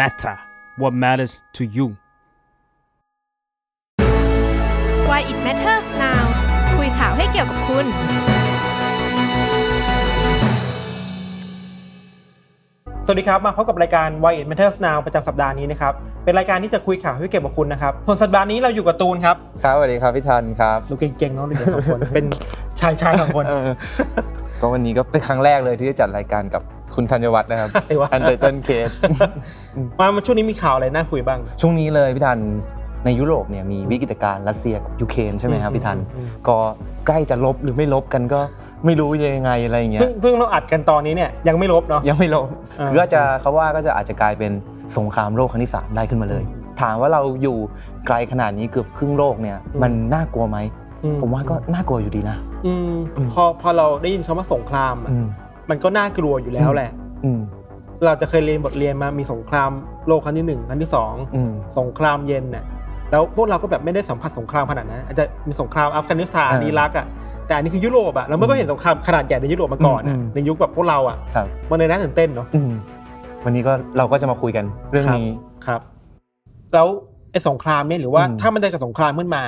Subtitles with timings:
[0.00, 0.36] matter
[0.80, 1.86] what matters to you
[5.08, 6.24] Why it matters now
[6.76, 7.86] คุยข่าวให้เกี่ยวกับคุณ
[13.04, 15.92] สวัสดีครับ มาพบกับรายการ Why It Matters Now ประจำสัปดาห์นี้นะครับ
[16.24, 22.26] เป็นรายการที่จะคุยข่าวให้เก็บกับคุณนะครับส่วนสัปดาห์นี้เราอยู่กับตูนครับครับสวัสดีครับพี่ทันครับดูเก่งๆเนาะเลยสองคน เป็น
[22.80, 23.68] ชายชายสองคนเออ
[24.60, 26.62] ก็วันนี้ก็เป็นครั้งแรกเลยที่จะจัดรายการกับ
[26.94, 28.90] คุณธัญวัฒน์นะครับอะไรวะ Untitled Case
[29.98, 32.38] มามาช่วงนี้มีข่าวอะไรน่าคุยบ้าง ช่วงนี้เลยพี่ธัญ
[33.04, 36.56] ในยุโรปเนี่ยมีวิกฤตการณ์รัสเซียกับยูเครนใช่ไหมครับพี่ธัญ อืม ก็
[37.06, 38.40] ใกล้จะรบหรือไม่รบกันก็
[38.84, 42.46] ไม่รู้ยังไงอะไรอย่างเงี้ยซึ่งซึ่งเราอัดกันตอนนี้เนี่ยยังไม่รบเนาะ ยังไม่รบ
[42.80, 44.52] อ่า คือก็จะเขาว่าก็จะอาจจะกลายเป็น
[44.96, 46.44] สงครามโลกครั้งที่สามได้ขึ้นมาเลย
[46.80, 47.56] ถามว่าเราอยู่
[48.06, 50.58] ไกลขนาดนี้เกือบครึ่งโลกเนี่ยมันน่ากลัวไหม
[51.04, 55.26] อืผมว่าก็น่ากลัวอยู่ดีนะ อืมอืมพอพอเราได้ยินคำว่าสงครามอะอืม
[55.70, 56.90] มันก็น่ากลัวอยู่แล้วแหละ
[57.24, 57.40] อืม
[58.04, 59.70] เราจะเคยเรียนบทเรียนมามีสงคราม
[60.06, 62.64] โลกครั้งที่หนึ่งครั้งที่สองอืม สงครามเย็นน่ะ
[63.10, 67.06] แล้วพวกเราก็แบบไม่ได้สัมผัสสงครามขนาดนั้นอาจจะมีสงครามอัฟกานิสถานอ่าอิรักอะ
[67.46, 72.70] แต่อันนี้คือยุโรปอะเราไม่เคยเห็นสงครามขนาดใหญ่ในยุโรปมาก่อนอือะมอืม ในยุคแบบพวกเราอะครับ มันเลยน่าตื่นเต้นเนาะ อืม
[73.44, 75.28] วันนี้ก็เราก็จะมาคุยกันเรื่องนี้
[75.66, 75.80] ครับ
[76.74, 76.88] แล้ว
[77.30, 79.42] ไอ้สงครามเนี่ยหรือว่าอืม ถ้ามันได้เกิดสงครามขึ้นมา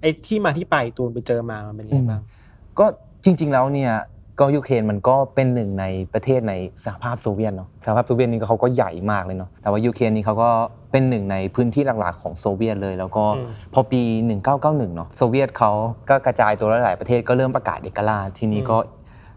[0.00, 2.22] ไอ้ที่มาที่ไปตูนไปเจอมามันเป็นยังไงบ้าง
[2.78, 2.84] ก็
[3.24, 3.92] จริง ๆ แล้วเนี่ย
[4.40, 6.54] ก็ยูเครนมันก็เป็นหนึ่งในประเทศใน
[6.84, 10.50] สหภาพโซเวียตเนาะสหภาพโซเวียตนี่ก็เขาก็ใหญ่มากเลยเนาะแต่ว่ายูเครนนี่เขาก็
[10.92, 14.02] เป็นหนึ่งในพื้นที่หลักๆของโซเวียตเลย แล้วก็อืมพอปี
[14.48, 15.72] 1991เนาะโซเวียตเขา
[16.08, 18.76] ก็กระจายตัวหลายๆประเทศก็เริ่มประกาศเอกราชทีนี้ก็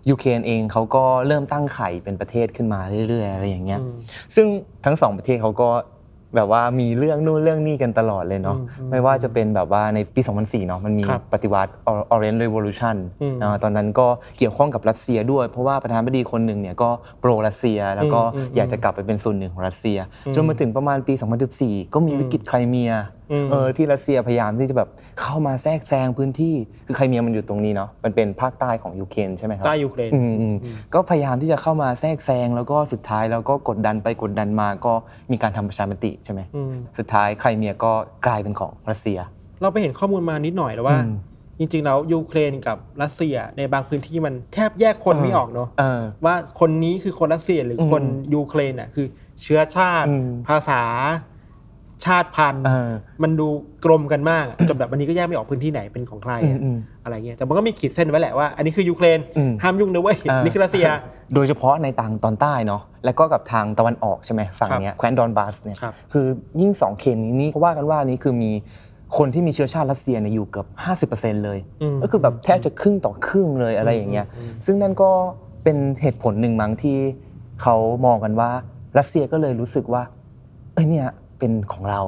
[0.10, 3.92] ยูเครนเองเขาก็เริ่มตั้งไข่เป็นประเทศขึ้นมาเรื่อยๆอะไรอย่างเงี้ยอืม
[4.36, 4.48] ซึ่ง
[4.86, 5.70] ทั้งสองประเทศเขาก็
[6.36, 11.72] แบบว่ามีเรื่องนู่นเรื่องนี้กันตลอดเลยเนาะอืมอืมไม่ว่าจะเป็นแบบว่าในปี 2004เนาะมันมีครับปฏิวัติ
[12.14, 16.90] Orange Revolution อืมนะตอนนั้นก็เกี่ยวข้องกับรัสเซียด้วย เพราะว่าประธานาธิบดีคนหนึ่งเนี่ยก็
[17.20, 21.14] โปรรัสเซีย แล้วก็อืมอืมอยากจะกลับไปเป็นส่วนหนึ่งของรัสเซียอืมจนมาถึงประมาณปี
[21.54, 23.17] 2014 ก็มีวิกฤตไครเมียอืม
[23.52, 24.90] เออที่รัสเซียพยายามที่จะแบบ
[25.22, 26.56] เข้ามาแทรกแซงพื้นที่
[26.88, 30.56] คือไครเมียมันอยู่ตรงนี้เนาะมันเป็นภาคใต้ของยูเครนใช่ไหมครับใต้ยูเครนอืมอืม
[30.94, 34.94] ก็พยายามที่จะเข้ามาแทรกแซงแล้วก็สุดท้ายแล้วก็กดดันไปกดดันมาก็
[35.32, 37.92] มีการทำประชามติใช่ไหมอืมสุดท้ายไครเมียก็
[38.26, 39.20] กลายเป็นของรัสเซีย
[39.62, 41.14] เราไปเห็นข้อมูลมานิดหน่อยแล้วว่าอืม
[41.60, 48.04] จริงๆแล้วยูเครนกับรัสเซียในบางพื้นที่มันแทบแยกคนไม่ออกเนาะเออว่าคนนี้คือคนรัสเซียหรืออมคน
[48.36, 49.08] ยูเครนอะคือ
[49.44, 50.82] เชื้อชาติอืมภาษา
[52.06, 52.92] ชาติพันธุ์เออ
[53.24, 53.48] มันดู
[53.86, 60.86] กลมกันมากอะจนแบบวันนี้ก็แยกไม่ออกพื้นที่ไหนเป็นของใครอืมอะอืมอะไรเงี้ยแต่มันก็มีขีดเส้นไว้แหละว่า อันนี้คือยูเครนอืมห้ามยุ่งนะเว้ยอ่านี่คือรัสเซีย
[61.34, 66.26] โดยเฉพาะในทางตอนใต้เนาะแล้วก็กับทางตะวันออกใช่ไหมฝั่งครับเนี้ยแคว้นดอนบาสเนี่ยครับคือ
[66.62, 68.52] ยิ่งสองเขตนี้นี่เขาว่ากันว่านี่คือมี
[69.18, 70.68] คนที่มีเชื้อชาติรัสเซียเนี่ยอยู่เกือบ
[71.12, 75.10] 50%เลยอืมก็คือแบบแทบจะครึ่งต่อครึ่งเลยอะไรอย่างเงี้ยอืมอืมซึ่งนั่นก็
[75.64, 76.98] เป็นเหตุผลหนึ่งมั้งที่
[77.62, 77.76] เขา
[78.06, 78.50] มองกันว่า
[78.98, 80.02] รัสเซียก็เลยรู้สึกว่า
[80.74, 81.08] เอ้ยเนี่ย
[81.40, 82.02] เป็นของเรา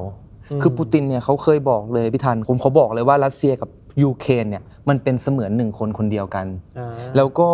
[0.62, 3.70] คือปูตินเนี่ยเขาเคยบอกเลยพี่ทันผมเขาบอกเลยว่ารัสเซียกับ
[4.04, 6.46] ยูเครนเนี่ยมันเป็นเสมือนหนึ่งคนคนเดียวกัน
[6.78, 7.48] อ่าแล้วก็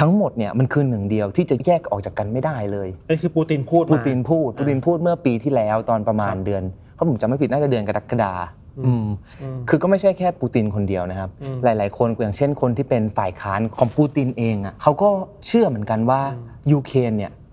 [0.00, 6.62] ทั้งหมดเนี่ยมันคือหนึ่งเดียวที่จะแยกออกจากกันไม่ได้เลยอันนี้คือปูตินพูดมาปูตินพูดปูตินพูดเมื่อปีที่แล้วตอนประมาณครับเดือน
[6.96, 8.32] ถ้าผมจำไม่ผิดน่าจะเดือนกรกฎา
[8.86, 9.06] อืมอืม
[9.42, 15.08] อืมคือก็ไม่ใช่แค่ปูตินคนเดียวนะครับอืมหลาย ๆ คนอย่างเช่นคนที่เป็นฝ่ายค้านของปูตินเองอะเขาก็
[15.46, 17.45] เชื่อเหมือนกันว่าอืมยูเครนเนี่ยกับ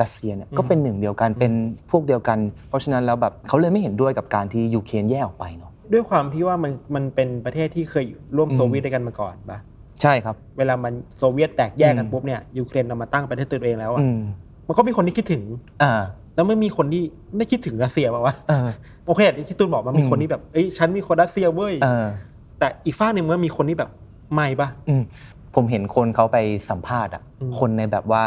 [0.00, 1.52] รัสเซียเนี่ยอืมก็เป็นหนึ่งเดียวกันเป็น
[1.90, 2.38] พวกเดียวกัน
[2.68, 9.58] เพราะฉะนั้นแล้วแบบเขาเลยไม่เห็นด้วยกับการที่ยูเครนแยกออกไปเนาะด้วยความที่ว่ามันมันเป็นประเทศที่เคยอยู่ร่วมอืมโซเวียตด้วยกันมาก่อนปะ
[10.02, 14.18] ใช่ครับ เวลามันโซเวียตแตกแยกกันอืมปุ๊บเนี่ยยูเครนออกมาตั้งประเทศตัวเองแล้วอะอืม
[14.68, 15.42] มันก็มีคนที่คิดถึง
[15.82, 15.92] อ่า
[16.34, 17.02] แล้วก็มีคนที่
[17.36, 18.68] ไม่คิดถึงรัสเซียป่าวะเออ
[19.06, 22.06] โอเคอย่างที่ตูนบอกมันมีอืมคนที่แบบเอ้ยฉันมีคนรัสเซียเว้ยเออ
[22.58, 23.90] แต่อีกฟากหนึ่งมันมีคนที่แบบ
[24.34, 25.02] ไม่ปะอืม
[25.54, 26.38] ผมเห็นคนเขาไป
[26.70, 28.22] สัมภาษณ์อะอืมคนในแบบว่า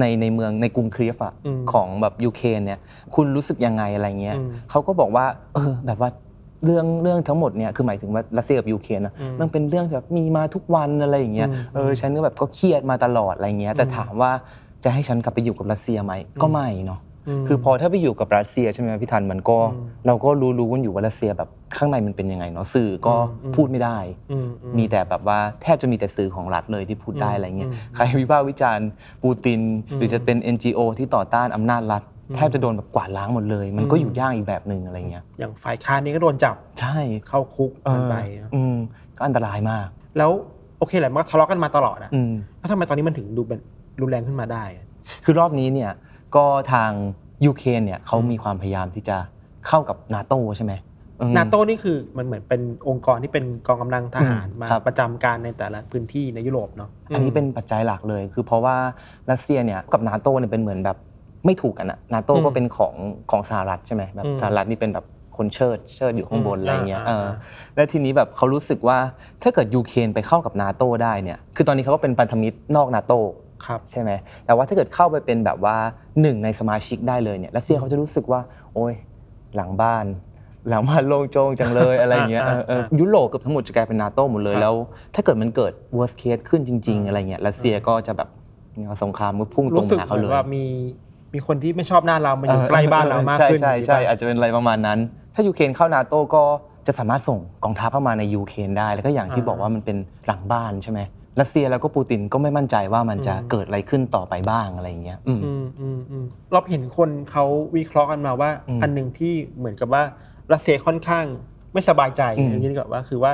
[0.00, 2.78] ในในเมืองในกรุงเครียฟอะอืมของแบบยูเครนเนี่ย
[3.14, 5.24] คุณรู้สึกยังไงอะไรเงี้ยอืม เขาก็บอกว่า
[5.54, 6.10] เออแบบว่า
[6.64, 14.32] เรื่องเรื่องทั้งหมดเนี่ยคือหมายถึงว่ารัสเซียกับยูเครนนะ อืม มันเป็นเรื่องแบบมีมาทุกวันอะไรอย่างเงี้ย อืมเออ ฉันก็แบบก็เครียดมาตลอดอะไรเงี้ย แต่อืมถามว่า
[14.84, 17.07] จะให้ฉันกลับไปอยู่กับรัสเซียไหม ก็ไม่เนาะม
[17.46, 23.98] คือพอถ้าไปอยู่กับรัสเซียใช่ไหมพี่ทันมันก็อืมเราก็รู้รู้กันอยู่ว่ารัสเซียแบบข้างในมันเป็นยังไงเนาะสื่อก็อืมอืมพูดไม่ได้
[24.32, 28.88] อือืมีแต่แบบว่าแทบจะมีแต่สื่อของรัฐเลยที่พูดได้อืมอะไรเงี้ยอืมใครวิพากษ์วิจารณ์
[29.22, 29.60] ปูติน
[29.90, 36.98] อืมหรือจะเป็น NGO ที่ต่อต้านอำนาจรัฐอืมแทบจะโดนแบบกวาดล้างหมดเลย มันก็อืมอยู่ยากอีกแบบหนึ่งอะไรเงี้ยอย่างฝ่ายค้านนี้ก็โดนจับใช่
[37.28, 38.76] เข้าคุกกันไปเอออืม
[39.16, 39.86] ก็อันตรายมาก
[40.18, 40.30] แล้ว
[40.78, 43.58] โอเคแหละมันก็ทะเลาะกันมาตลอดอะอืมแล้วทำไมตอนนี้มันถึงดูเป็น
[44.00, 44.86] รุนแรงขึ้นมาได้อะ
[45.24, 45.90] คือรอบนี้เนี่ย
[46.36, 46.90] ก็ทาง
[47.46, 49.16] ยูเครนเนี่ยเขามีความพยายามที่จะ
[49.68, 50.72] เข้ากับนาโตใช่ไหม
[51.20, 58.76] อืมนาโตนี่คือมันเหมือนเป็นองค์กรที่เป็นกองกำลังทหารอืมมาครับประจำการในแต่ละพื้นที่ในยุโรปเนาะอันนี้เป็นปัจจัยหลักเลย คือเพราะว่า
[59.30, 60.96] รัสเซียเนี่ยกับนาโตเนี่ยเป็นเหมือนแบบ
[61.46, 62.94] ไม่ถูกกันอะนาโต้อืมก็เป็นของ
[63.30, 67.34] ของสหรัฐใช่ไหมแบบอืมสหรัฐนี่เป็นแบบคนเชิดเชิดอยู่ข้างบนอืมอะไรเงี้ยอ่าเอออ่า
[67.74, 68.98] แล้วทีนี้แบบเขารู้สึกว่า
[69.42, 73.47] ถ้าเกิดยูเครนไปเข้ากับนาโต้ได้เนี่ยคือตอนนี้เขาก็เป็นพันธมิตรนอกนาโต้ครับ
[73.90, 74.10] ใช่ไหม
[74.46, 75.76] แต่ว่าถ้าเกิดเข้าไปเป็นแบบว่า
[76.20, 78.40] หนึ่งในสมาชิกได้เลยเนี่ยรัสเซียเขาจะรู้สึกว่า
[78.74, 78.94] โอ้ย
[79.56, 80.04] หลังบ้าน
[80.68, 84.74] หลังบ้านโล่งโจงจังเลยอะไรเงี้ยอ่าเออเอออ่ายุโรปเกับทั้งหมดจะกลายเป็นนาโต้หมดเลยครับแล้ว
[85.14, 88.28] ถ้าเกิดมันเกิด worst case ขึ้นจริง ๆ อะไรเงี้ยรัสเซียก็จะแบบ
[89.02, 90.64] สงครามก็พุ่งตรงรู้สึกหาเหเขามือเลนยว่ามี
[91.34, 94.98] มีคนที่ไม่ชอบหน้าเรามาอยู่ใกล้บ้านเรามากขึ้นใช่ใช่ใช่อาจจะเป็นอะไรประมาณนั้น
[95.34, 96.42] ถ้ายูเครนเข้านาโต้ก็
[96.86, 99.96] จะสามารถส่งกองทัพเข้ามาในยูเครนได้ แล้วก็อย่างที่บอกว่ามันเป็น
[100.26, 101.00] หลังบ้านใช่ไหม
[101.40, 107.44] รัสเซียแล้วก็ปูตินก็ไม่มั่นใจว่ามันจะเกิดอะไรขึ้นต่อไปบ้างอะไรเงี้ยอืมอืมอืมอืมเราเห็นคนเขา
[107.76, 110.02] วิเคราะห์กันมาว่าอืมอันหนึ่งที่เหมือนกับว่า
[110.52, 111.24] รัสเซียค่อนข้าง
[111.72, 113.32] ไม่สบายใจอืมอย่างนี้ดีกว่าว่าคือว่า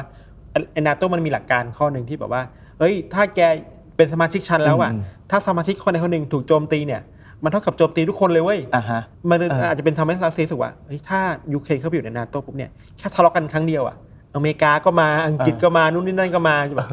[0.73, 2.43] ไอ้นาโต้มันมีหลักการข้อหนึ่งที่แบบว่า
[2.79, 3.41] เอ้ย ถ้าแก
[3.97, 7.03] เป็นสมาชิกชั้นแล้วอะอืมถ้าสมาชิกคนใดคนหนึ่งถูกโจมตีเนี่ย
[7.43, 11.21] มันเท่ากับโจมตีทุกคนเลยเว้ยอะฮะมันเลยเออออาจจะเป็นทำให้รัสเซียรู้สึกว่าเฮ้ยถ้า
[11.53, 13.97] ยูเครนเข้าไปอยู่ในนาโต้ปุ๊บเนี่ยแค่ทะเลาะกันครั้งเดียวอะ
[14.35, 16.89] อเมริกาก็มาอังกฤษก็มานู่นนี่นั่นก็มาแบบ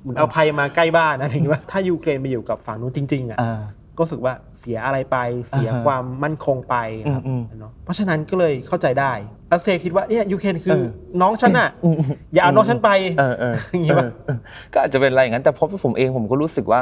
[0.00, 3.60] เหมือนเอาภัยมาใกล้บ้านอะไรอย่างเงี้ยว่าถ้ายูเครนไปอยู่กับฝั่งนู้นจริงๆอะอ่า
[3.96, 5.16] ก็รู้สึกว่าเสียอะไรไป
[5.50, 6.76] เสียอ่าฮะความมั่นคงไป
[7.14, 9.12] ครับอืมเนาะเพราะฉะนั้นก็เลยเข้าใจได้
[9.52, 10.86] รัสเซียคิดว่าเนี่ยยูเครนคือเออ
[11.22, 11.68] น้องฉันอะ
[12.34, 14.38] อย่าเอาน้องฉันไปเออเอออย่างงี้ปะเออเออ
[14.72, 16.80] ก็อาจจะเป็นอะไรอย่างนั้นแต่เพราะผมเองผมก็รู้สึกว่า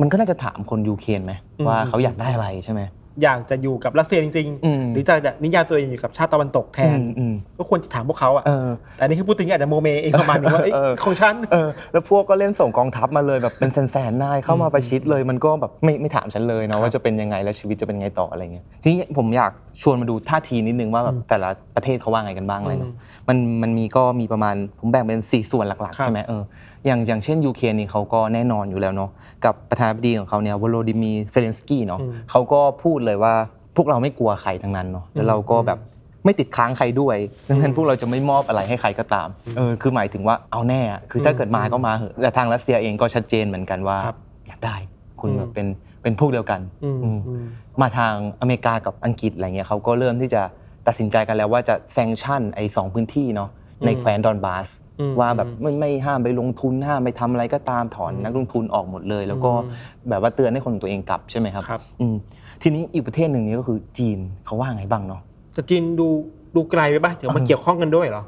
[0.00, 2.80] มันก็น่าจะถามคนยูเครนไหมอืมว่าเขาอยากได้อะไรใช่ไหม
[3.22, 19.52] อยากจะอยู่กับรัสเซียจริงอืมๆหรือจะจะนิยามตัวเองอยู่กับชาติตะวันตกแทนอืมอืมก็ควรจะถามพวกเขาอะเออแต่อันนี่คือพูดถึงอาจจะโมเมเองประมาณนึงว่าเอ้ยเออของฉันเออแล้วพวกก็เล่นส่งกองทัพมาเลยแบบเป็นแสนๆนายเข้ามาประชิดเลยมันก็แบบไม่ไม่ถามฉันเลยครัเนาะบว่าจะเป็นยังไงแล้วชีวิตจะเป็นไงต่ออะไรเงี้ยทีนี้ผมอยาก
[19.82, 22.92] ชวนมาดูท่าทีนิดนึงว่าแบบแต่ละประเทศเขาว่าไงกันบ้างอะไรเนาะ
[23.28, 26.42] มันมันมีก็มีประมาณผมแบ่งเป็นสี่ส่วนหลักครัๆบใช่ไหมเออ
[26.86, 29.10] อย่างอย่างเช่นยูเครนนี่เขาก็แน่นอนอยู่แล้วเนาะ
[29.44, 33.34] กับประธานาธิบดีของเขาเนี่ยโวโลดิมีร์เซเลนสกี้เนาะอืมเขาก็พูดเลยว่า
[33.76, 35.78] พวกเราไม่กลัวใครทั้งนั้นเนาะแล้วเราก็แบบ
[36.24, 37.16] ไม่ติดค้างใครด้วย
[37.48, 44.16] ดังนั้นพวกเราจะไม่มอบอะไรให้ใครก็ตามเออคือหมายถึงว่าเอาแน่อะคือถ้าเกิดมาก็มาเหอะแต่ทางรัสเซียเองก็ชัดเจนเหมือนกันว่าครับ
[44.48, 44.76] อยากได้
[45.20, 45.66] คุณอืมแบบเป็น
[46.02, 47.44] เป็นพวกเดียวกันอืมอืมอืม
[47.80, 50.42] มาทางอเมริกากับอังกฤษอะไรเงี้ยเขาก็เริ่มที่จะ
[50.86, 53.50] ตัดสินใจกันแล้วว่าจะ sanction ไอ้สองพื้นที่เนาะ
[53.84, 54.68] ในแคว้นดอนบาส
[55.00, 62.14] อืมว่าแบบอืมไม่ไม่ห้ามไปลงทุนห้ามไปทำอะไรก็ตามถอนนักลงทุนออกหมดเลย แล้วก็อืมแบบว่าเตือนให้คนของตัวเองกลับใช่ไหมครับครับอืม
[62.62, 65.20] ทีนี้อีกประเทศหนึ่งนี้ก็คือจีนเขาว่าไงบ้างเนาะ
[65.54, 66.08] แต่จีนดู
[66.56, 68.22] ดูไกลไปป่ะเดี๋ยวมันเออเกี่ยวข้องกันด้วยเหรอ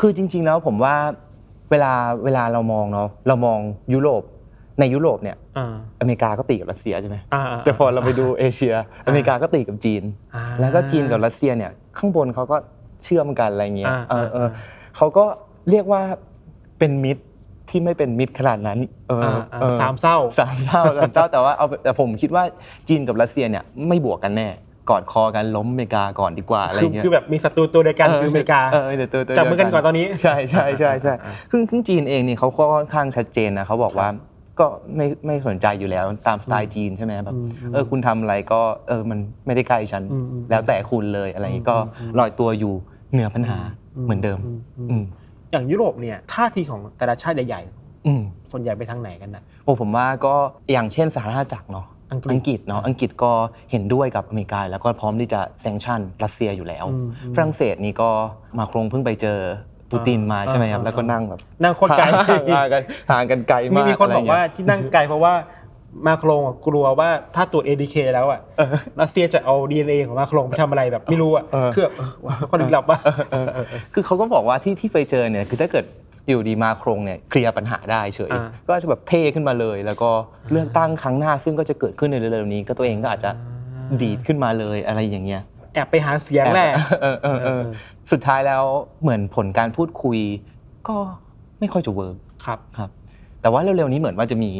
[0.00, 0.94] คือจริง ๆ แล้วผมว่า
[1.70, 1.92] เวลา
[2.24, 3.58] เวลาเรามองเนาะเรามอง
[3.94, 4.22] ยุโรป
[4.80, 8.74] ในยุโรปเนี่ยอ่าอเมริกาก็ตีกับรัสเซียใช่ไหมอ่าแต่พอเราไปดูเอเชีย
[9.06, 10.02] อเมริกาก็ตีกับจีน
[10.34, 12.56] อ่าแล้วก็จีนกับรัสเซียเนี่ยข้างบนเขาก็
[13.04, 14.50] เชื่อมกันอะไรเงี้ยอ่าเออเอออ่า
[14.96, 15.24] เขาก็
[15.70, 16.02] เรียกว่า
[16.78, 17.22] เป็นมิตร
[17.70, 18.78] ที่ไม่เป็นมิตรขนาดนั้น
[19.08, 22.44] เอออ่าอ่าเออสามเศร้า สามเศร้าสามเศร้าแต่ว่าเอาแต่ผมคิดว่า
[22.88, 24.48] จีนกับรัสเซียเนี่ยไม่บวกกันแน่
[24.90, 34.08] กอดคอกันล้มอเมริกาก่อนดีกว่าอะไรคือเงี้ย คือแบบมีศัตรูตัวเดียวกันคืออเมริกา เออเดี๋ยวตัวตัวจับมือกันก่อนตอนนี้ ใช่ใช่ใช่ใช่อ่าซึ่งซึ่งจีนเองนี่เขาก็ค่อนข้างชัดเจนนะเขาบอกว่า
[34.60, 42.74] ก็ไม่ไม่สนใจอยู่แล้วตามสไตล์จีนใช่ไหมแบบอืมอืมเออคุณทำอะไรก็เออมันไม่ได้ใกล้ฉัน อืมอืมแล้วแต่คุณเลยอะไรอย่างนี้ก็อืมอืมลอยตัวอยู่
[43.12, 43.58] เหนือปัญหา
[44.04, 44.58] เหมือนเดิมอืม
[44.90, 45.19] อืม อ
[45.54, 47.62] ย่างยุโรปเนี่ยท่าทีของแต่ละชาติใหญ่
[48.06, 50.34] อืมๆส่วนใหญ่ไปทางไหนกันนะโอ้ผมว่าก็
[50.72, 53.32] อย่างเช่นสหราชอาณาจักรเนาะอังกฤษอังกฤษเนาะอังกฤษก็
[53.70, 58.10] เห็นด้วยกับอเมริกา แล้วก็พร้อมที่จะแซงชั่นรัสเซียอยู่แล้วอืมอืมฝรั่งเศสนี่ก็
[58.58, 59.38] มาครงเพิ่งไปเจอ
[59.90, 62.04] ปูตินมาใช่ไหมครับอ่าแล้วก็นั่งแบบนั่งโคตรไกล
[62.50, 65.32] ห่างกันห่างกันไกลมีมากมีคนบอกว่าะไรเงี้ยที่นั่งไกลเพราะว่า
[66.06, 68.40] มาโครงอะกลัวว่าถ้าตรวจ ADK แล้วอะ
[69.00, 72.98] รัสเซียจะเอา DNA ของมาโครงไปทำอะไรแบบไม่รู้อะเออคือแบบเออว้าคนลึกลับว่า
[73.94, 75.84] คือเขาก็บอกว่าที่ที่เคยเจอเนี่ยคือถ้าเกิด
[76.28, 80.10] อยู่ดีมาโครงเนี่ยเคลียร์ปัญหาได้เฉยอ่าก็จะแบบเท่ขึ้นมาเลย แล้วก็
[80.52, 83.30] เลือกตั้งครั้งหน้าซึ่งก็จะเกิดขึ้นในเร็วๆนี้ก็ตัวเองก็อาจจะ
[84.02, 85.42] ดีดขึ้นมาเลยอะไรอย่างเงี้ย
[85.74, 87.62] แอบไปหาเสียงแหละเออเออเออ
[88.12, 88.62] สุดท้ายแล้ว
[89.02, 90.18] เหมือนผลการพูดคุย
[90.88, 90.96] ก็
[91.60, 92.90] ไม่ค่อยจะ work ครับครับ
[93.42, 94.50] แต่ว่าเร็วๆนี้เหมือนว่าจะมี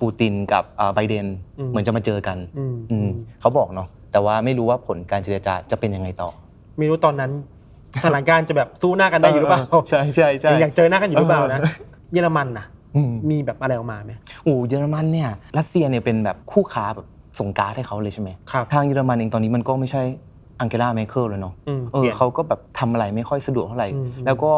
[0.00, 1.26] ปูตินกับอ่าไบเดน
[1.58, 3.08] อืมเหมือนจะมาเจอกันอืมอืม
[3.40, 6.30] เขาบอกเนาะแต่ว่าไม่รู้ว่าผลการเจรจาจะเป็นยังไงต่อ
[6.78, 7.30] ไม่รู้ตอนนั้น
[8.02, 11.72] สถานการณ์จะแบบสู้หน้ากันได้อยู่หรือเปล่าใช่ใช่ใช่อยากเจอหน้ากันอยู่หรือเปล่านะเออ
[12.12, 12.66] เยอรมันนะ
[12.96, 14.12] อืมมีแบบอะไรออกมาไหม
[14.44, 17.06] โอ้เยอรมันเนี่ยรัสเซียเนี่ยเป็นแบบคู่ค้าแบบ
[17.38, 20.02] ส่งแก๊สให้เขาเลยใช่ไหมครับทางเยอรมันเองตอนนี้มันก็ไม่ใช่
[20.60, 24.52] อังเกลาแมร์เคิลแล้วเนาะอืมเออพอเปลี่ยนเขาก็แบบทำอะไรไม่ค่อยสะดวกเท่าไหร่อืมแล้วก็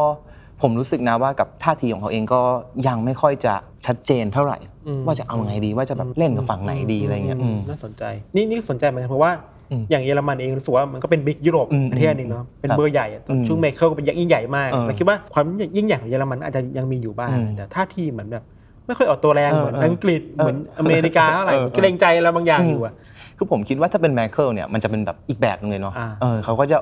[0.63, 2.41] ผมรู้สึกนะว่ากับท่าทีของเขาเองก็
[2.89, 3.55] ยังไม่ค่อยจะ
[3.87, 8.05] ชัดเจนเท่าไหร่อืมว่าจะเอาไงดีว่าจะแบบเล่นกับฝั่งไหนดีอะไรเงี้ยอืมน่าสนใจ
[8.37, 9.31] นี่นี่สนใจเหมือนกันเพราะว่า
[9.71, 15.45] อืมอย่างเยอรมันเองรู้สึกว่ามันก็เป็น big ยุโรปอืมประเทศหนึ่งเนาะเป็นครับเบอร์ใหญ่อะอืมช่วงแมร์เคิลก็เป็นยิ่งใหญ่มากเออเราคิดว่าความ
[15.77, 18.45] ยิ่งใหญ่ของเยอรมันอาจจะยังมีอยู่บ้างอืมแต่ท่าทีเหมือนแบบ
[18.87, 22.95] ไม่ค่อยออกตัวแรงเออเหมือนเอออังกฤษเออเหมือนอเมริกาเท่าไหร่เออเหมือนเกรงใจอะไรบางอย่างอยู่อะ
[23.37, 26.77] คือผมคิดว่าถ้าเป็นแมร์เคิลเนี่ยมันจะเป็นแบบอีกแบบหนึ่งเลยเนาะอ่าเออเขาก็จะ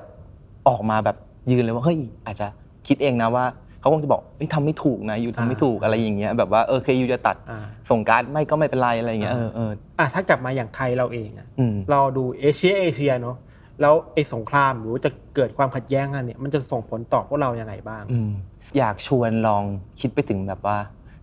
[0.69, 1.17] ออกมาแบบ
[1.51, 2.47] ยืนเลยว่าเฮ้ยอาจจะ
[2.87, 3.45] คิดเองนะว่า
[3.81, 7.59] เขาคงจะบอกเฮ้ยทำไม่ถูกนะ you ทำไม่ถูกอะไรอย่างเงี้ยแบบว่าเออเค you จะตัดอ่า
[7.91, 13.37] ส่งแก๊สไม่ก็ไม่เป็นไรอะไรอย่างเงี้ยเออเอออะถ้ากลับมาอย่างไทยเราเองอะอืมเราดูเอเชียเอเชียเนาะ
[13.81, 18.31] แล้วไอ้สงครามหรือว่าจะเกิดความขัดแย้งกันเนี่ยมันจะส่งผลต่อพวกเรายังไงบ้างอืม
[18.79, 19.65] อยากชวนลอง
[20.01, 20.77] คิดไปถึงแบบว่า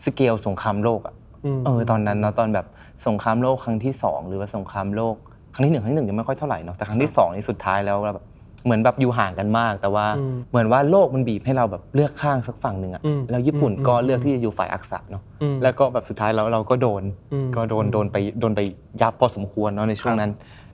[0.05, 1.15] สเกลสงครามโลกอะ
[1.57, 2.65] มเออตอนนั้นเนาะตอนแบบ
[3.07, 5.15] สงครามโลกครั้งที่สองหรือว่าสงครามโลก
[5.53, 8.25] ครั้งที่หนึ่งครั้งที่หนึ่งยังไม่ค่อยเท่าไหร่เนาะแต่ครั้งที่สองนี่สุดท้ายแล้วเราแบบ
[8.67, 18.61] เหมือนแบบอยู่ห่างกันมาก แต่ว่าอืมเหมือนว่าโลกมันบีบให้เราแบบเลือกข้างสักฝั่งหนึ่งอะอืมแล้วญี่ปุ่นอืมก็อืมเลือกที่จะอยู่ฝ่ายอักษะเนาะอืมแล้วก็แบบสุดท้ายแล้วเราก็โดนอืมก็โดนโดนไปโดนไป
[19.01, 20.31] ยับพอสมควรเนาะในช่วงนั้น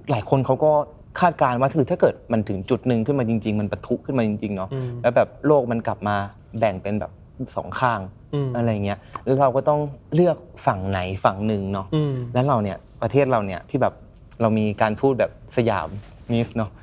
[0.09, 0.71] หลายคนเขาก็
[1.19, 6.15] คาดการณ์ว่าถือถ้าเกิดมันถึงจุดหนึ่งขึ้นมาจริง ๆ มันปะทุขึ้นมาจริงๆเนาะอืมแล้วแบบโลกมันกลับมา
[6.59, 7.12] แบ่งเป็นแบบ
[7.55, 8.00] สองข้าง
[8.33, 9.79] อืมอะไรเงี้ยแล้วเราก็ต้อง
[10.15, 13.93] เลือกฝั่งไหนฝั่งหนึ่งเนาะอืมแล้วเราเนี่ยประเทศเราเนี่ยที่แบบ
[14.41, 15.89] เรามีการพูดแบบสยาม
[16.33, 16.82] นิสเนาะอ่าเออแ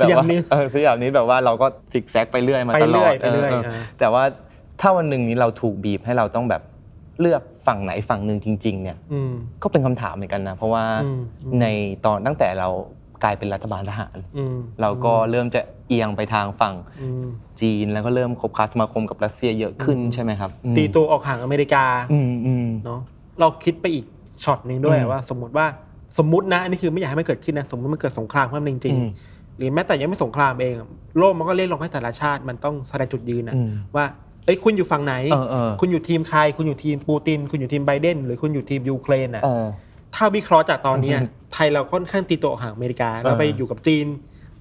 [0.00, 4.22] สยามว่านิสเออสยามนิสแบบว่าเราก็ซิกแซกไปเรื่อยมาไปตลเรื่ออดยไปเรื่อยเออเอออ่าแต่ว่า
[4.80, 6.62] ถ้าวันหนึ่งนี้เราถูกบีบให้เราต้องแบบ
[7.20, 11.66] เลือกฝั่งไหนฝั่งหนึ่งจริง ๆ เนี่ยอืมก็เป็นคำถามเหมือนกันนะ เพราะว่าอืมอืมใน
[12.04, 12.68] ตอนตั้งแต่เรา
[13.24, 17.26] กลายเป็นรัฐบาลทหารอืมเราก็เริ่มจะเอียงไปทางฝั่งอืม
[17.60, 23.00] จีนแล้วก็เริ่มคบค้าสมาคมกับรัสเซียเยอะขึ้นอืมใช่ไหมครับตีตัวออกห่างอเมริกาอืมอืมเนาะ
[23.40, 24.04] เราคิดไปอีก
[24.44, 25.66] ช็อตหนึ่งด้วยอืมว่า สมมติว่า
[26.18, 30.88] สมมตินะอันนี้คือไม่อยากให้มันเกิดขึ้นนะสมมติมันเกิดสงครามขึ้นมาจริงอืมๆ หรือแม้แต่ยังไม่สงครามเองอะ
[31.18, 34.04] โลกมันก็เล่นลงให้แต่ละชาติมันต้องแสดงจุดยืนนะอืมว่า
[34.44, 39.66] เอ้ยคุณอยู่ฝั่งไหนเออเออคุณอยู่ทีมใคร คุณอยู่ทีมปูติน คุณอยู่ทีมไบเดน หรือคุณอยู่ทีมยูเครนอะเออ
[40.14, 44.06] ถ้าวิเคราะห์จากตอนเนี้ยอืมไทยเราค่อนข้างตีตัวออกห่างอเมริกาเออเราไปอยู่กับจีน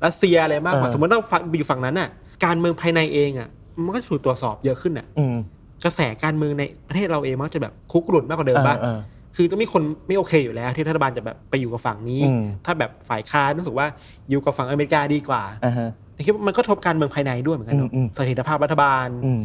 [0.06, 2.10] รัสเซียอะไรมากกว่าเออสมมติเราฝั่งไปอยู่ฝั่งนั้นอะ
[2.46, 3.48] การเมืองภายในเองอะ
[3.84, 5.36] มันก็จะถูกตรวจสอบเยอะขึ้นอะอืม
[5.84, 9.00] กระแสการเมืองในประเทศเราเองมันก็จะแบบคุกรุ่นมากกว่าเดิมป่ะเออ
[9.40, 13.88] คือต้องมีคนไม่โอเคอยู่แล้ว ที่รัฐบาลจะแบบไปอยู่กับฝั่งนี้อืมถ้าแบบฝ่ายค้านรู้สึกว่า
[14.30, 19.42] อยู่กับฝั่งอเมริกาดีกว่าอ่าฮะแต่คิดว่ามันก็ทบการเมืองภายในด้วยเหมือนกันเนอะอืมอืมเสถียรภาพรัฐบาลอืม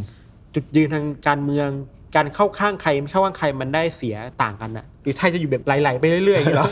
[0.55, 1.69] จุดยืนทางการเมือง
[2.17, 6.69] การเข้าข้างใครไม่เข้าข้างใครมันได้เสียต่างกันอะหรือไทยจะอยู่แบบไหลๆไปเรื่อยๆอย่างนี้เหรอ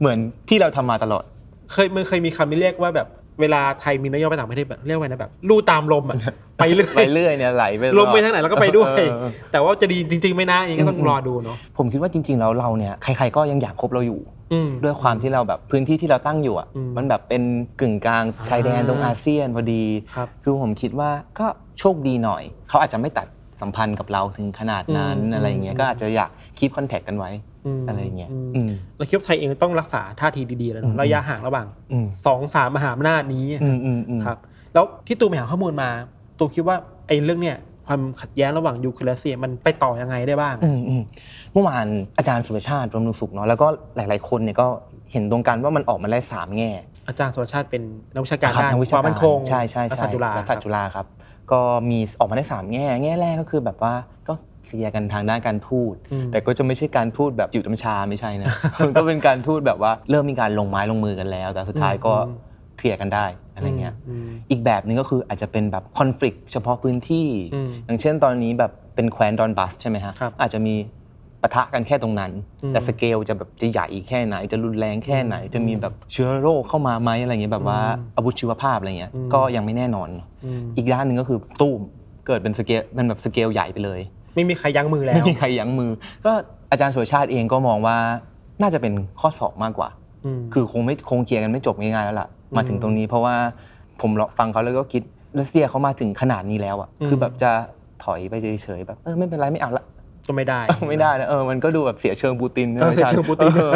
[0.00, 0.18] เหมือน
[0.48, 1.24] ที่เราทำมาตลอด
[1.72, 3.08] เคยมันเคยมีคำที่เรียกว่าแบบ
[3.40, 6.16] เวลาไทยมีนโยบายไปต่างประเทศแบบเรียกว่าไงนะแบบลู่ตามลมอะ
[6.58, 14.20] ไปเรื่อยไปเรื่อยเนี่ยไหลไปตอดลมไปทางไหนเราก็ไปด้วยเออเออแต่ว่าจะดีจริง ๆไหมนะอย่างนี้ก็ต้องอืมรอดูเนาะผมคิดว่าจริง ๆ แล้วเราเนี่ยใครๆก็ยังอยากคบเราอยู่
[14.52, 17.42] อืมด้วยความที่เราแบบพื้นที่ที่เราตั้งอยู่อะอืมมันแบบเป็น
[17.80, 19.84] กึ่งกลางชายแดนตรงอ่าอาเซียนพอดี
[20.16, 21.46] ครับคือผมคิดว่าก็
[21.78, 23.26] โชคดีหน่อยเขาอาจจะไม่ตัด
[23.60, 27.51] สัมพันธ์กับเราถึงขนาดนั้นอืมอะไรเงี้ยอืมก็อาจจะอยากคีปคอนแทคกันไว้ม
[27.88, 34.38] อะไรเงี้ยอืมอืมเราคิดว่าไทยเองต้องรักษาท่าทีดีๆแล้วอืเนอะมระยะห่างระหว่างอืมสองสามมหาอำนาจนี้อืมอืมอืมครับ
[34.74, 35.90] แล้วที่ตูไปหาข้อมูลมา
[36.38, 36.76] ตูคิดว่า
[37.08, 41.02] ไอ้เรื่องเนี้ยความขัดแย้งระหว่างยูเครนและรัสเซียมันไปต่อยังไงได้บ้างอืมอืม
[41.52, 41.86] เมื่อวาน
[42.18, 43.66] อาจารย์สุรชาติรวมนุสุขเนาะแล้วก็
[43.96, 44.66] หลาย ๆ คนเนี่ยก็
[45.12, 46.70] เห็นตรงกันว่ามันออกมาได้สามแง่
[47.08, 47.82] อาจารย์สุรชาติเป็น
[48.14, 51.06] นักวิชาการครับด้านทางวิคชาวามการมั่นคงใช่ใช่รัฐใช่ศาสตร์จุฬารัฐศาสตร์จุฬาครับ
[51.52, 53.94] ก็มีออกมาได้สามแง่ แง่แรกก็คือแบบว่า
[54.28, 54.34] ก็
[54.72, 58.48] เคลียร์กันทางด้านการทูตอืมแต่ก็จะไม่ใช่การทูตแบบจิ๋วตำชาไม่ใช่นะ
[58.80, 62.38] มันก็เป็นการทูตแบบว่าเริ่มมีการลงไม้ลงมือกันแล้ว แต่สุดท้ายก็อืม
[62.78, 70.74] เคลียร์กันได้อะไรเงี้ยอืมอีกแบบหนึงก็คืออาจจะเป็นแบบคอน FLICT เฉพาะพื้นที่อืมอย่างเช่นตอนนี้แบบเป็นแคว้นดอนบัสใช่ไหมฮะครับอาจจะมี
[71.42, 80.08] ปะทะกันแค่ตรงนั้นอืมแต่สเกลจะแบบจะใหญ่แค่ไหน จะรุนแรงแค่ไหน จะมีแบบเชื้อโรคเข้ามาไหมอะไรเงี้ยแบบว่าอืมอาวุธชีวภาพอะไรเงี้ยอืมก็ยังไม่แน่นอน
[80.44, 81.80] อืมอีกด้านหนึ่งก็คือตู้ม
[82.26, 84.00] เกิดเป็นสเกลเป็นแบบสเกลใหญ่ไปเลย
[84.34, 85.90] ไม่มีใครยั้งมือแล้วไม่มีใครยั้งมือ
[86.24, 86.32] ก็
[86.70, 87.96] อาจารย์สุรชาติเองก็มองว่า
[88.62, 89.88] น่าจะเป็นข้อสอบมากกว่า
[90.38, 93.34] มคือคงไม่คงเคลียร์กันไม่จบง่ายๆแล้วล่ะอืมมาถึงตรงนี้เพราะว่า
[94.00, 95.02] ผมฟังเขาแล้วก็คิด
[95.38, 97.50] รัสเซียเขามาถึงขนาดนี้แล้วอะอืมคือแบบจะ
[98.04, 99.84] ถอยไปเฉยๆแบบเออไม่เป็นไรไม่เอาละ
[100.26, 103.72] ก็ไม่ได้ไม่ได้นะเออมันก็ดูแบบเสียเชิงปูตินนะเออเสียเชิงปูตินออ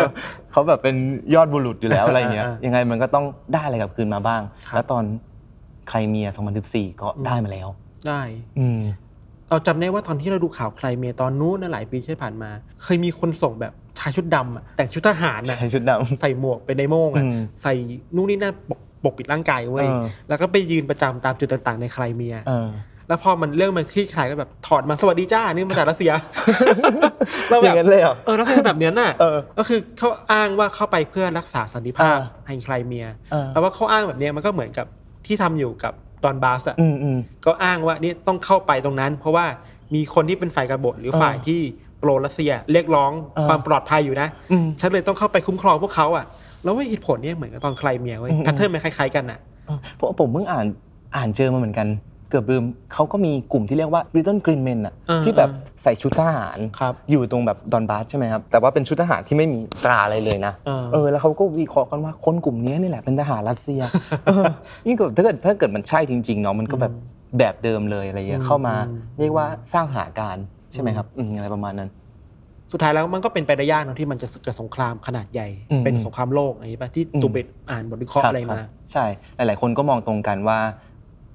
[0.52, 0.96] เขาแบบเป็น
[1.34, 5.04] ยอดบุรุษอยู่แล้วอะไรเงี้ยอ่าอ่ายังไงมันก็ต้องได้อะไรกลับคืนมาบ้างครับแล้วตอน
[5.88, 6.28] ไครเมีย
[6.64, 7.68] 2014ก็ได้มาแล้ว
[8.08, 8.20] ได้
[8.58, 8.80] อืม
[9.50, 12.50] เราจำได้ว่าตอนที่เราดูข่าวไคลเมียตอนนู้นนะหลายปีที่ผ่านมา
[12.82, 17.74] เคยมีคนส่งแบบชายชุดดำอะแต่งชุดทหารนะใส่ชุดดำใส่หมวกเป็นไดโม่งอะอืมใส่
[18.14, 22.68] นู่นนี่นั่นปกปกปิดร่างกายเว้ยเออแล้วก็ไปยืนประจำตามจุดต่างๆ ในไคลเมียเออ
[23.08, 26.12] แล้วพอมันเรื่องมันคลี่คลายก็แบบถอดมาสวัสดีจ้านี่มาจากรัสเซีย
[27.50, 34.86] เราอแบย่าบงนั้นเลยเหรอเออรัสเซียแบบเนี้ยน่ะเออก็คือเขาอ้างว่าเข้าไปเพื่อรักษาสันติภาพอ่าแห่งไคลเมียเออแล้วว่าเขาอ้างแบบเนี้ยมันก็เหมือนกับ
[35.26, 35.92] ที่ทำอยู่กับ
[36.26, 39.46] ดอนบาสอะอืมอืมก็อ้างว่านี่ต้องเข้าไปตรงนั้น เพราะว่า
[39.94, 41.60] มีคนที่เป็นฝ่ายกบฏหรือเออฝ่ายที่
[42.00, 46.24] โปรรัสเซียเรียกร้องเออความปลอดภัยอยู่นะอืมฉันเลยต้องเข้าไปคุ้มครองพวกเขาอะ
[46.64, 50.66] แล้วว่าเหตุผลเนี่ยเหมือนกับตอนไคลเมียเว้ยอืมแพทเทิร์นมันคล้ายๆกันอะเออเพราะผมเพิ่งอ่าน
[51.16, 51.86] อ่านเจอมาเหมือนกัน
[52.30, 52.64] เกือบลืม
[52.94, 55.50] เขาก็มีกลุ่มที่เรียกว่า Little Green Men อะอ่าที่แบบ
[55.82, 63.80] ใส่ชุดทหาร ครับอยู่ตรงแบบดอนบาสใช่ไหมครับ แต่ว่าเป็นชุดทหารที่ไม่มีตราอะไรเลยนะ อ่า เออ แล้วเขาก็วิเคราะห์กันว่าคนกลุ่มนี้นี่แหละเป็นทหารรัสเซีย
[64.26, 64.44] เออ
[64.86, 66.92] นี่ก็ถ้าเกิดถ้าเกิดมันใช่จริงๆเนาะมันก็แบบ
[67.38, 68.74] แบบเดิมเลยอะไรเงี้ยเข้ามา
[69.18, 71.90] เรียกว่าสร้างสถานการณ์ใช่ไหมครับอืมอะไรประมาณนั้น
[72.72, 79.04] สุดท้ายแล้วมันก็เป็นไปได้ยากเนอะที่มันจะเกิดสงครามขนาดใหญ่ อืมเป็นสงครามโลกอะไรอย่างนี้ป่ะที่อืม ตูเบตอ่านบทวิเคราะห์อะไรคบมาคบใช่
[79.36, 80.58] หลาย ๆ คนก็มองตรงกันว่า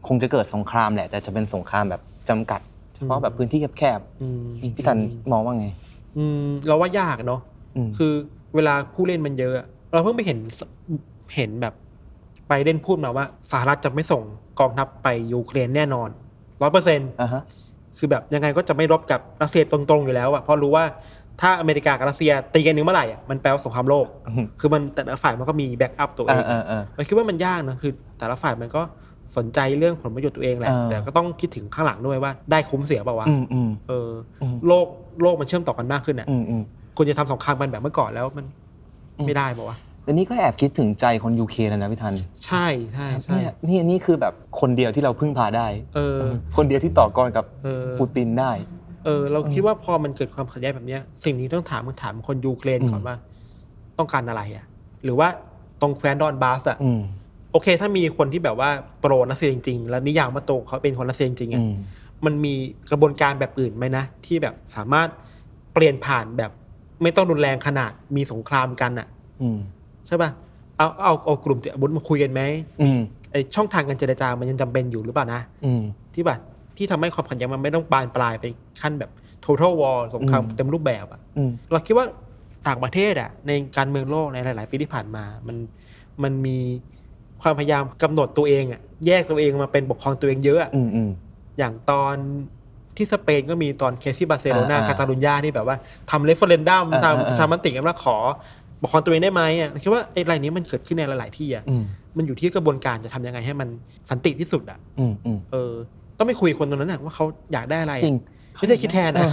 [0.08, 2.62] คงจะเกิดสงครามแหละ แต่จะเป็นสงครามแบบจำกัด
[2.96, 4.98] เฉพาะแบบพื้นที่แคบอืมๆพี่ทัน
[5.31, 5.67] มองว่าไง
[6.17, 7.41] อืมเราว่ายากเนาะ
[7.75, 8.13] อืมคือ
[8.55, 10.38] เวลาผู้เล่นมันเยอะอะเราเพิ่งไปเห็น
[11.36, 11.74] เห็นแบบ
[12.48, 14.24] ไบเดนพูดมาว่าสหรัฐจะไม่ส่ง
[14.60, 16.10] กองทัพไปยูเครนแน่นอน
[16.62, 17.43] ร้อยเปอร์เซ็นต์อ่าฮะ
[17.98, 20.86] คือแบบยังไงก็จะไม่รบกับรัสเซียตรงๆอยู่แล้วอะเพราะรู้ว่า
[21.41, 28.81] ถ้าอเมริกากับรัสเซียตีกันหนึ่งเมื่อไหร่อะมันแปลว่าสงครามโลกอืมคือมันแต่ละฝ่ายมันก็มี backup ตัวเองอ่าอ่าอ่าเราคิดว่ามันยากนะคือ แต่ละฝ่ายมันก็
[29.38, 34.09] สนใจเรื่องผลประโยชน์ตัวเองแหละอ่าแต่ก็ต้องคิดถึงข้างหลังด้วยว่าได้คุ้มเสียเปล่าวะอืมอืมเออ
[34.41, 34.88] อมโลก
[35.21, 36.61] โลกมันเชื่อมต่อกันมากขึ้นอะอืมอืม
[36.97, 38.45] คุณจะทำสงครามกันแบบเมื่อก่อนแล้วมัน
[39.17, 46.17] อืมไม่ได้เปล่าวะแต่นี่ก็แอบคิดถึงใจคนยูเครนแล้วนะพี่ทัน ใช่ใช่ใช่เนี่ยนี่นี่คือแบบคนเดียวที่เราพึ่งพาได้ เออ
[46.57, 48.51] คนเดียวที่ต่อกรกับเออปูตินได้
[49.05, 53.15] เออ เราคิดว่าพอมันเกิดความขัดแย้งแบบเนี้ยสิ่งนี้ต้องถามมึงถามคนยูเครนก่อนอืมว่า
[53.97, 54.65] ต้องการอะไรอะ
[55.03, 55.27] หรือว่า
[55.81, 57.01] ตรงแคว้นดอนบาสอะอืม
[57.51, 61.74] โอเค ถ้ามีคนที่แบบว่าโปรรัสเซียจริงๆ แล้วนิยามว่าโตเขาเป็นคนรัสเซียจริงๆอือะม
[62.25, 62.53] มันมี
[62.91, 65.08] กระบวนการแบบอื่นไหมนะ ที่แบบสามารถ
[65.74, 66.51] เปลี่ยนผ่านแบบ
[67.01, 69.08] ไม่ต้องรุนแรงขนาดมีสงครามกันอะ
[69.41, 69.58] อืม
[70.08, 70.29] ใช่ป่ะ
[70.77, 72.41] เอาเอาเอากลุ่มติดอาวุธมาคุยกันไหม
[72.81, 73.00] อืม
[73.31, 75.81] ไอช่องทางการเจรจามันยังจำเป็นอยู่หรือเปล่านะอืม
[76.13, 76.39] ที่แบบ
[76.77, 78.46] ที่ทำให้ความขัดแย้งมันไม่ต้องบานปลายไป
[78.81, 79.12] ขั้นแบบ
[79.46, 82.05] total war สงครามอืมเต็มรูปแบบอะอืมเราคิดว่า
[82.67, 85.58] ต่างประเทศอะ ในการเมืองโลกในหลาย ๆ ปีที่ผ่านมา มัน
[86.24, 86.58] มันมี
[87.41, 91.10] ความพยายามกำหนดตัวเองอะแยกตัวเองมาเป็นปกครองตัวเองเยอะอะอืมอืม
[91.57, 92.15] อย่างตอน
[92.98, 95.77] ที่สเปนก็มีตอนเคสที่บาร์เซโลนาอ่าอ่าคาตาลุญญาที่แบบว่า
[96.12, 98.17] ทำ referendum อ่าอ่าทำประชามติกันว่าขอ
[98.81, 101.83] ปกครองตัวเองได้ไหมอะคิดว่าไอ้ไรนี้มันเกิดขึ้นในหลาย ๆ ที่อะอืม
[102.17, 103.68] มันอยู่ที่กระบวนการจะทำยังไงให้มัน
[104.09, 105.72] สันติที่สุดอะอืมอืมเออ
[106.18, 108.18] ต้องไปคุยกับคนตรงนั้นนะว่าเขาอยากได้อะไรจริง
[108.59, 109.29] ไม่ใช่คิดแทนนะ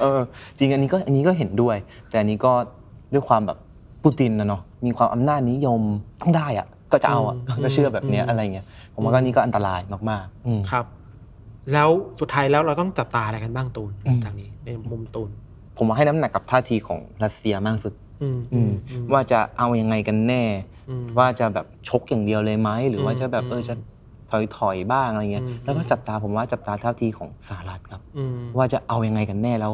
[0.00, 0.20] เออ
[0.58, 1.76] จริงอันนี้ก็อันนี้ก็เห็นด้วย
[2.10, 2.52] แต่อันนี้ก็
[3.12, 3.58] ด้วยความแบบ
[4.02, 5.80] ปูตินนะเนาะมีความอำนาจนิยม
[6.20, 10.84] ต้องได้อะ ก็จะเอาอะอืมก็เชื่อแบบเนี้ยอืมอะไรเงี้ยผมว่าก็นี่ก็อันตรายมากๆอืม ครับ
[11.72, 15.30] แล้วสุดท้ายแล้วเราต้องจับตาอะไรกันบ้างตูนอืม ทางนี้ในมุมตูน
[15.76, 18.70] ผมว่าให้น้ำหนักกับท่าทีของรัสเซียมากสุด อืมอืม
[19.12, 20.44] ว่าจะเอายังไงกันแน่
[20.90, 23.74] อืม ว่าจะแบบชกอย่างเดียวเลยไหมหรือว่าจะแบบอืมเออจะ
[24.30, 29.72] ถอยถอยๆบ้างอะไรเงี้ยอืม แล้วก็จับตาผมว่าจับตาท่าทีของสหรัฐครับ อืมว่าจะเอายังไงกันแน่แล้ว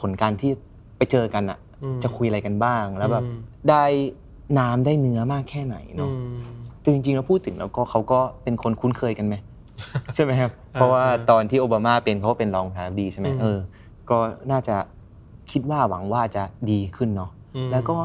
[0.00, 0.50] ผลการที่
[0.96, 3.38] ไปเจอกันอะ อืมจะคุยอะไรกันบ้างแล้วแบบ อืม
[3.70, 3.84] ได้
[4.58, 6.38] น้ำได้เนื้อมากแค่ไหนอืเนาะม
[6.80, 9.34] แต่จริงๆแล้วพูดถึงแล้วก็เขาก็เป็นคนคุ้นเคยกันไหม
[10.14, 13.58] ใช่ไหมครับอ่าเพราะว่าอ่าตอนที่โอบามาเป็นเขาก็เป็นรองประธานาธิบดีใช่ไหมอืมเออ
[14.10, 14.18] ก็
[14.50, 14.76] น่าจะ
[15.50, 17.96] คิดว่าหวังว่าจะดีขึ้นเนาะอืมแล้วก็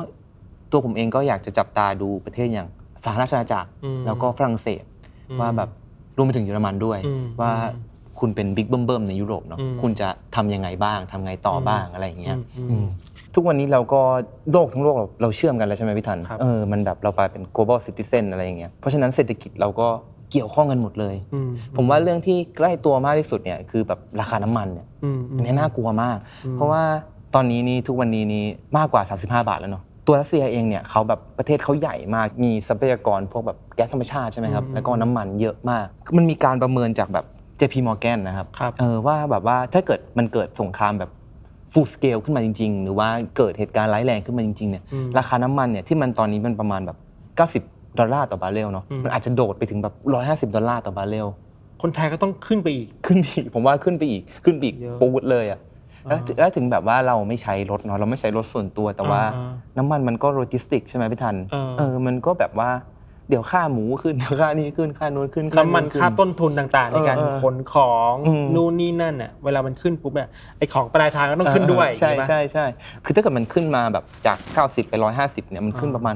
[0.72, 2.70] ตัวผมเองก็อยากจะจับตาดูประเทศอย่าง
[3.06, 4.84] สหราชอาณาจักรอืมแล้วก็ฝรั่งเศส
[5.30, 5.70] อืมว่าแบบ
[6.18, 7.91] รวมไปถึงเยอรมันด้วยอืมว่าอืม
[8.22, 12.86] คุณเป็นบิ๊กเบิ่มๆในยุโรปเนาะอืม คุณจะทำยังไงบ้างทำไงต่ออมบ้างอะไรอย่างเงี้ยอืมอืมอืม
[13.36, 14.02] ทุกวันนี้เราก็
[14.52, 19.88] โลกทั้งโลกเราเราเชื่อมกันแล้วใช่ไหมพี่ทันครับ เออมันแบบเราไปเป็น global citizen อะไรอย่างเงี้ยเพราะฉะนั้นเศรษฐกิจเราก็
[20.32, 26.84] เกี่ยวข้องกันหมดเลย อืมผมว่าเรื่องที่ใกล้ตัวมากที่สุดเนี่ยคือแบบราคาน้ำมันเนี่ยอืมอืมอันนี้น่ากลัวมาก อืมเพราะว่า
[27.36, 28.46] ตอนนี้นี่ทุกวันนี้นี่
[28.78, 35.86] มากกว่า 35 บาทแล้วเนาะตัวรัสเซียเองเนี่ยเขาแบบประเทศเขาใหญ่มากมีทรัพยากรพวกแบบแก๊สธรรมชาติใช่ไหมครับแล้วก็น้ำมันเยอะมาก
[36.18, 37.26] มันมีการประเมินจากแบบ
[37.62, 41.12] JP Morgan นะครับครับเออว่าแบบว่าถ้าเกิดมันเกิดสงครามแบบ
[41.74, 46.98] full scale ขึ้นมาจริง ๆ หรือว่าเกิดเหตุการณ์ร้ายแรงขึ้นมาจริงๆเนี่ยอืมราคาน้ำมันเนี่ยที่มันตอนนี้มันประมาณแบบ
[47.62, 49.94] 90 ดอลลาร์ต่อบาร์เรลเนาะอืมมันอาจจะโดดไปถึงแบบ
[50.50, 51.28] 150 ดอลลาร์ต่อบาร์เรล
[51.82, 55.60] คนไทยก็ต้องขึ้นไปอีกขึ้นไปอีกผมว่าขึ้นไปอีกขึ้นไปอีกเยอะปูดเลยอะ
[56.08, 62.70] แล้วอ่าแล้วถึงแบบว่าเราไม่ใช้รถเนาะเราไม่ใช้รถส่วนตัวแต่ว่าอ่าน้ำมันมันก็โลจิสติกใช่ไหมพี่ทันเออเออมันก็แบบว่า
[63.30, 72.66] เดี๋ยวค่าหมูขึ้นเดี๋ยวค่านี้ขึ้นค่านู้นขึ้นน้ำมันขึ้นค่าต้นทุนต่างๆ ในการเออเออขนของอืมนู่นนี่นั่นน่ะเวลามันขึ้นปุ๊บเนี่ยไอของปลายทางก็ต้องขึ้นด้วยเออใช่ไหมใช่ใช่
[73.06, 76.16] คือถ้าเกิดมันขึ้นมาแบบจาก 90 ไป 150เนี่ยมันขึ้นอ่าประมาณ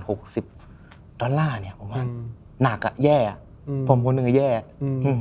[0.60, 2.20] 60 ดอลลาร์เนี่ยผมว่าอืม
[2.64, 3.38] หนักอะแย่อะ
[3.68, 4.50] อืมผมคนหนึ่งอะแย่
[4.84, 5.20] อืมอืม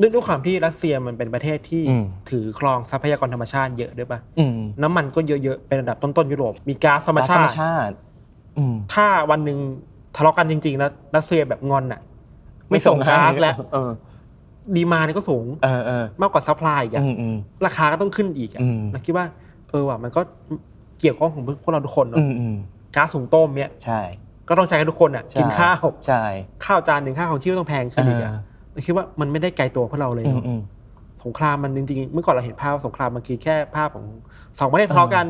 [0.00, 7.94] ด้วยด้วยความที่รัสเซียมันเป็นประเทศที่อืมถือครองทรัพยากรธรรมชาติเยอะด้วยป่ะอืมน้ำมันก็เยอะๆเป็นระดับต้นๆยุโรปมีก๊าซธรรมชาติก๊าซธรรมชาติ
[8.58, 9.58] อืมถ้าวันหนึ่ง
[10.16, 12.00] ทะเลาะกันจริงๆแล้วรัสเซียแบบงอนอะ
[12.68, 13.90] ไม่ส่งก๊าซแล้วเออ
[14.76, 19.26] demand ก็สูงเออเออมากกว่า supply อีกอะอืมอืมราคาก็ต้องขึ้นอีกอะอืมเราคิดว่า
[19.70, 20.20] เออว่ะมันก็
[21.00, 22.56] เกี่ยวข้องของพวกเราทุกคนเนอะอืมอืม
[22.96, 24.00] ก๊าซหุงต้มเนี่ยใช่
[24.48, 26.22] ก็ต้องใช้กันทุกคนอะใช่กินข้าวใช่
[26.64, 28.32] ข้าวจานหนึ่งค่าของชีพต้องแพงขึ้นอีกอะ
[28.70, 30.60] เออคิดว่ามันไม่ได้ไกลตัวพวกเราเลยอืมเนาะอืม
[31.24, 34.04] สงครามมันจริงๆเมื่อก่อนเราเห็นภาพว่าสงครามมันคือแค่ภาพของ
[34.58, 35.26] สองประเทศทะเลาะกัน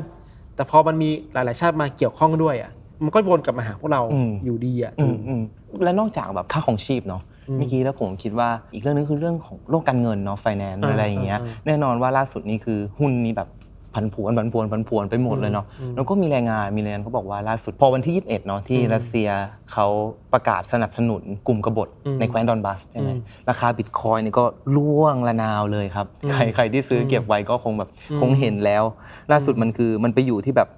[0.56, 2.70] แต่พอมันมีหลายๆชาติมาเกี่ยวข้องด้วยอะ
[3.04, 5.40] มันก็วนกลับมาหาพวกเราอืมอยู่ดีอะอืมอืม
[5.84, 13.50] และนอกจากแบบค่าของชีพเนาะอืมเมื่อกี้แล้วผมคิดว่าอีกเรื่องนึงคือเรื่องของโลกการเงินเนาะไฟแนนซ์อ่าอะไรอย่างเงี้ยอ่าแน่นอนว่าล่าสุดนี่คือหุ้นนี่แบบ
[13.94, 19.28] ผันผวนผันผวนผันผวนไปหมดเลยเนาะอืมแล้วก็มีรายงานมีรายงานเขาบอกว่าล่าสุดพอวันที่ 21เนาะที่อืมรัสเซีย
[19.72, 19.86] เขา
[20.32, 24.44] ประกาศสนับสนุนกลุ่มกบฏอืมในแคว้นดอนบัสใช่ไหมอืมราคาบิตคอยนี่ก็
[24.76, 28.84] ร่วงระนาวเลยครับอืมใครใครที่ซื้ออมเก็บไว้ก็คงแบบอืมคงเห็นแล้ว
[29.32, 30.68] ล่าสุดมันคือมันไปอยู่ที่แบบ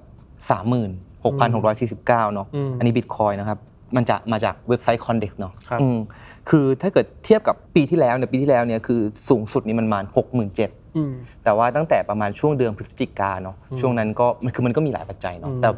[1.28, 3.58] 36,649 เนาะอืมอันนี้บิตคอยนะครับ
[3.96, 5.98] มันจะมาจากเว็บไซต์ Condex เนาะครับอืม
[6.48, 10.04] คือถ้าเกิดเทียบกับปีที่แล้วเนี่ยปีที่แล้วเนี่ยคือสูงสุดนี่มันประมาณ
[10.50, 11.12] 67,000อืม
[11.44, 15.68] แต่ว่าตั้งแต่ประมาณช่วงเดือนพฤศจิกาเนาะอืมช่วงนั้นก็มันคือมันก็มีหลายปัจจัยเนาะอืมแต่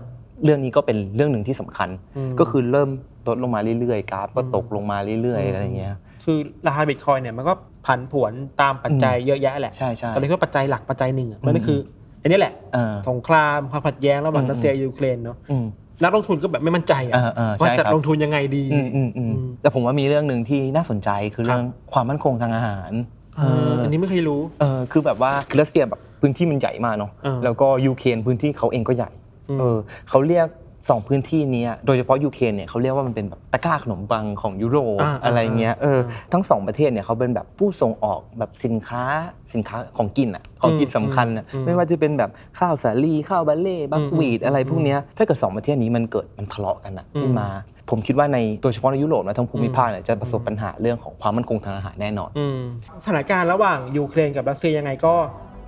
[0.44, 2.88] เรื่องนี้ก็เป็นเรื่องหนึ่งที่สำคัญอืมก็คือเริ่ม
[3.28, 7.54] ลดลงมาเรื่อยๆกราฟก็อืมตกลงมาเรื่อยอืมๆอะไรอย่างเงี้ยคือราคาบิตคอยน์เนี่ยมันก็
[7.86, 11.78] ผันผวนตามปัจจัยเยอะแยะแหละใช่ใช่ตอนนี้ก็ปัจจัยหลักปัจจัยหนึ่งอะอืมมันก็คือ
[12.22, 15.66] อันนี้แหละเออสงครามความขัดแย้งระหว่างอืมรัสเซียยูเครนเนาะอืม
[16.02, 22.92] นักลงทุนก็แบบไม่มั่นใจอะเออเออใช่ว่าจะครับลงทุนยังไงดีอืมอืมอืมอืมแต่ผมว่ามีเรื่องหนึ่งที่น่าสนใจคือครับเรื่องความมั่นคงทางอาหาร
[23.36, 29.10] เอออันนี้ไม่เคยรู้เออคือแบบว่าคือรัสเซียแบบพื้นที่มันใหญ่มากเนาะเออแล้วก็ยูเครนพื้นที่เขาเองก็ใหญ่
[29.48, 29.76] อืมเออ
[30.08, 30.46] เขาเรียก
[30.88, 39.04] สองพื้นที่เนี้ยโดยเฉพาะยูเครนเนี่ยเขาเรียกว่ามันเป็นแบบตะกร้าขนมปังของยุโรปอ่าอะไรเงี้ยเอออ่าทั้งสองประเทศเนี่ยเขาเป็นแบบผู้ส่งออกแบบสินค้า
[39.52, 47.48] สินค้าของกินอะของกินอืมสำคัญอะอืมไม่ว่าจะเป็นแบบข้าวสาลีข้าวบาร์เลย์ buckwheat อืมอะไรพวกเนี้ยถ้าเกิดสองประเทศนี้มันเกิดมันทะเลาะกันอะขึ้นมา
[47.90, 52.58] ผมคิดว่าในโดยเฉพาะในยุโรปนะทั้งภูมิภาคเนี่ยจะประสบปัญหาเรื่องของความมั่นคงทางอาหารแน่นอนอืม
[53.04, 55.14] สถานการณ์ระหว่างยูเครนกับรัสเซียยังไงก็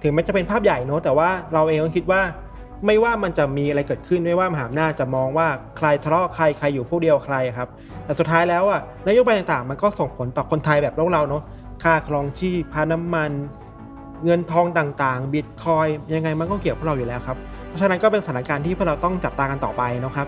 [0.02, 2.20] ถึงแม้จะเป็นภาพใหญ่เนอะแต่ว่าเราเองก็คิดว่า
[2.86, 7.68] ไม่ว่ามันจะมีอะไรเกิดขึ้นไม่ว่ามหาอำนาจจะมองว่าใครทะเลาะใครใครอยู่พวกเดียวใครครับ
[8.04, 11.42] แต่สุดท้ายแล้วอะนโยบายต่างๆ มันก็ส่งผลต่อคนไทยแบบพวกเราเนอะ
[11.82, 13.30] ค่าครองชีพพาน้ำมัน
[14.24, 17.36] เงินทองต่างๆบิตคอยยังไงมันก็เกี่ยวกับพวกเราอยู่แล้วครับ
[17.68, 20.26] เพราะฉะนั้นก็เป็นสถานการณ์ที่พวกเราต้องจับตากันต่อไปนะครับ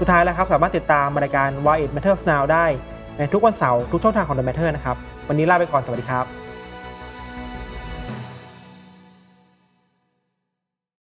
[0.00, 2.66] สุดท้ายแล้วครับสามารถติดตามรายการ Why It Matters Now ได้
[3.18, 4.96] ในทุกวันเสาร์ทุกช่องทางของ The Matter นะครับ
[5.28, 6.47] วันนี้ลาไปก่อน สวัสดีครับ